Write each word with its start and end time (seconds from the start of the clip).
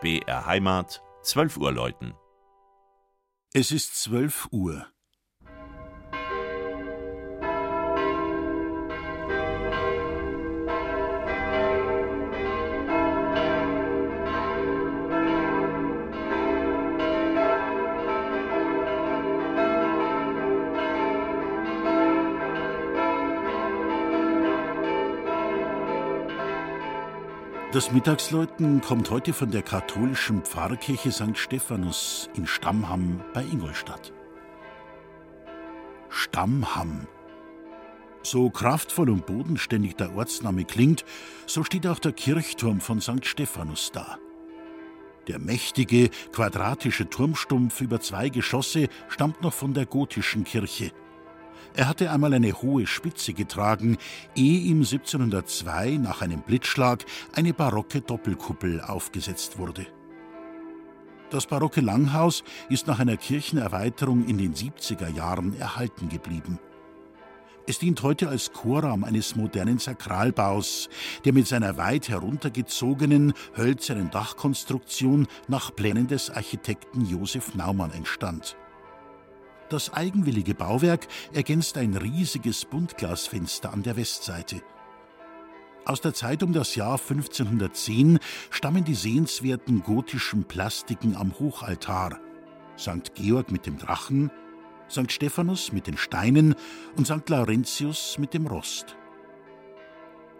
BR 0.00 0.46
Heimat, 0.46 1.02
12 1.22 1.58
Uhr 1.58 1.72
läuten. 1.72 2.14
Es 3.52 3.70
ist 3.70 3.96
12 4.02 4.48
Uhr. 4.50 4.86
Das 27.72 27.92
Mittagsläuten 27.92 28.80
kommt 28.80 29.10
heute 29.10 29.32
von 29.32 29.52
der 29.52 29.62
katholischen 29.62 30.42
Pfarrkirche 30.42 31.12
St. 31.12 31.38
Stephanus 31.38 32.28
in 32.34 32.44
Stammham 32.48 33.22
bei 33.32 33.44
Ingolstadt. 33.44 34.12
Stammham. 36.08 37.06
So 38.24 38.50
kraftvoll 38.50 39.08
und 39.08 39.24
bodenständig 39.24 39.94
der 39.94 40.16
Ortsname 40.16 40.64
klingt, 40.64 41.04
so 41.46 41.62
steht 41.62 41.86
auch 41.86 42.00
der 42.00 42.10
Kirchturm 42.10 42.80
von 42.80 43.00
St. 43.00 43.24
Stephanus 43.24 43.92
da. 43.92 44.18
Der 45.28 45.38
mächtige, 45.38 46.10
quadratische 46.32 47.08
Turmstumpf 47.08 47.80
über 47.82 48.00
zwei 48.00 48.30
Geschosse 48.30 48.88
stammt 49.08 49.42
noch 49.42 49.52
von 49.52 49.74
der 49.74 49.86
gotischen 49.86 50.42
Kirche– 50.42 50.90
er 51.74 51.88
hatte 51.88 52.10
einmal 52.10 52.34
eine 52.34 52.52
hohe 52.52 52.86
Spitze 52.86 53.32
getragen, 53.32 53.96
ehe 54.34 54.60
ihm 54.60 54.78
1702 54.78 55.98
nach 56.02 56.22
einem 56.22 56.42
Blitzschlag 56.42 57.04
eine 57.34 57.54
barocke 57.54 58.00
Doppelkuppel 58.00 58.80
aufgesetzt 58.80 59.58
wurde. 59.58 59.86
Das 61.30 61.46
barocke 61.46 61.80
Langhaus 61.80 62.42
ist 62.68 62.88
nach 62.88 62.98
einer 62.98 63.16
Kirchenerweiterung 63.16 64.26
in 64.26 64.38
den 64.38 64.54
70er 64.54 65.08
Jahren 65.08 65.56
erhalten 65.56 66.08
geblieben. 66.08 66.58
Es 67.68 67.78
dient 67.78 68.02
heute 68.02 68.28
als 68.28 68.52
Chorraum 68.52 69.04
eines 69.04 69.36
modernen 69.36 69.78
Sakralbaus, 69.78 70.88
der 71.24 71.32
mit 71.32 71.46
seiner 71.46 71.76
weit 71.76 72.08
heruntergezogenen, 72.08 73.32
hölzernen 73.56 74.10
Dachkonstruktion 74.10 75.28
nach 75.46 75.72
Plänen 75.76 76.08
des 76.08 76.30
Architekten 76.30 77.06
Josef 77.06 77.54
Naumann 77.54 77.92
entstand. 77.92 78.56
Das 79.70 79.92
eigenwillige 79.92 80.52
Bauwerk 80.52 81.06
ergänzt 81.32 81.78
ein 81.78 81.96
riesiges 81.96 82.64
Buntglasfenster 82.64 83.72
an 83.72 83.84
der 83.84 83.96
Westseite. 83.96 84.62
Aus 85.84 86.00
der 86.00 86.12
Zeit 86.12 86.42
um 86.42 86.52
das 86.52 86.74
Jahr 86.74 86.98
1510 86.98 88.18
stammen 88.50 88.84
die 88.84 88.96
sehenswerten 88.96 89.84
gotischen 89.84 90.42
Plastiken 90.42 91.14
am 91.14 91.38
Hochaltar. 91.38 92.18
St. 92.76 93.14
Georg 93.14 93.52
mit 93.52 93.64
dem 93.64 93.78
Drachen, 93.78 94.32
St. 94.90 95.12
Stephanus 95.12 95.72
mit 95.72 95.86
den 95.86 95.96
Steinen 95.96 96.56
und 96.96 97.06
St. 97.06 97.28
Laurentius 97.28 98.18
mit 98.18 98.34
dem 98.34 98.48
Rost. 98.48 98.96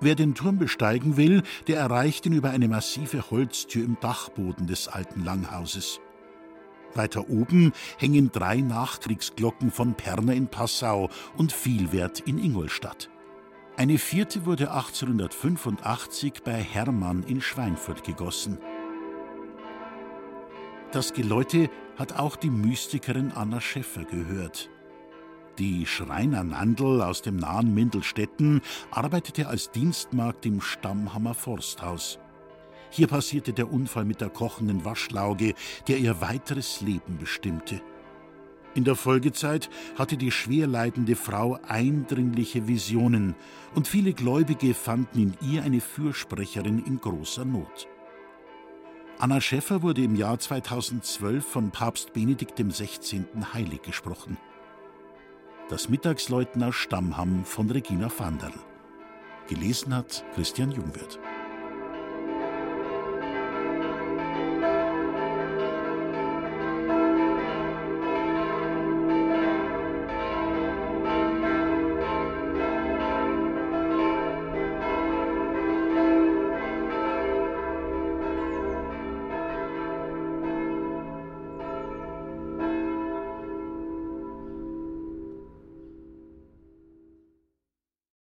Wer 0.00 0.16
den 0.16 0.34
Turm 0.34 0.58
besteigen 0.58 1.16
will, 1.16 1.44
der 1.68 1.78
erreicht 1.78 2.26
ihn 2.26 2.32
über 2.32 2.50
eine 2.50 2.66
massive 2.66 3.30
Holztür 3.30 3.84
im 3.84 3.96
Dachboden 4.00 4.66
des 4.66 4.88
alten 4.88 5.24
Langhauses. 5.24 6.00
Weiter 6.96 7.28
oben 7.28 7.72
hängen 7.98 8.30
drei 8.32 8.60
Nachkriegsglocken 8.60 9.70
von 9.70 9.94
Perner 9.94 10.34
in 10.34 10.48
Passau 10.48 11.08
und 11.36 11.52
Vielwert 11.52 12.20
in 12.20 12.38
Ingolstadt. 12.38 13.10
Eine 13.76 13.98
vierte 13.98 14.44
wurde 14.44 14.70
1885 14.70 16.42
bei 16.44 16.62
Hermann 16.62 17.22
in 17.22 17.40
Schweinfurt 17.40 18.04
gegossen. 18.04 18.58
Das 20.92 21.14
Geläute 21.14 21.70
hat 21.96 22.18
auch 22.18 22.36
die 22.36 22.50
Mystikerin 22.50 23.32
Anna 23.32 23.62
Schäffer 23.62 24.04
gehört. 24.04 24.68
Die 25.58 25.86
Schreiner 25.86 26.44
Nandl 26.44 27.02
aus 27.02 27.22
dem 27.22 27.36
nahen 27.36 27.72
Mindelstetten 27.74 28.60
arbeitete 28.90 29.48
als 29.48 29.70
Dienstmagd 29.70 30.44
im 30.46 30.60
Stammhammer 30.60 31.34
Forsthaus. 31.34 32.18
Hier 32.94 33.06
passierte 33.06 33.54
der 33.54 33.72
Unfall 33.72 34.04
mit 34.04 34.20
der 34.20 34.28
kochenden 34.28 34.84
Waschlauge, 34.84 35.54
der 35.88 35.96
ihr 35.96 36.20
weiteres 36.20 36.82
Leben 36.82 37.16
bestimmte. 37.18 37.80
In 38.74 38.84
der 38.84 38.96
Folgezeit 38.96 39.70
hatte 39.96 40.18
die 40.18 40.30
schwer 40.30 40.66
leidende 40.66 41.16
Frau 41.16 41.58
eindringliche 41.66 42.68
Visionen 42.68 43.34
und 43.74 43.88
viele 43.88 44.12
Gläubige 44.12 44.74
fanden 44.74 45.22
in 45.22 45.34
ihr 45.40 45.62
eine 45.62 45.80
Fürsprecherin 45.80 46.84
in 46.84 47.00
großer 47.00 47.46
Not. 47.46 47.88
Anna 49.18 49.40
Schäffer 49.40 49.80
wurde 49.80 50.02
im 50.02 50.14
Jahr 50.14 50.38
2012 50.38 51.46
von 51.46 51.70
Papst 51.70 52.12
Benedikt 52.12 52.56
XVI. 52.56 53.24
heilig 53.54 53.80
gesprochen. 53.80 54.36
Das 55.70 55.88
Mittagsleutner 55.88 56.74
Stammham 56.74 57.46
von 57.46 57.70
Regina 57.70 58.10
Vanderl. 58.14 58.52
Gelesen 59.48 59.94
hat 59.94 60.24
Christian 60.34 60.72
Jungwirth. 60.72 61.18